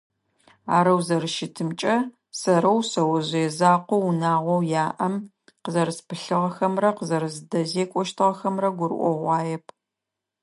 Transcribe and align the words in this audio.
Арэу 0.77 0.99
зэрэщытымкӏэ, 1.07 1.95
сэрэу 2.39 2.79
шъэожъые 2.89 3.47
закъоу 3.57 4.03
унагъом 4.09 4.63
яӏэм 4.85 5.15
къызэрэспылъыгъэхэмрэ 5.63 6.89
къызэрэздекӏокӏыщтыгъэхэмрэ 6.97 8.69
гурыӏогъуаеп. 8.77 9.63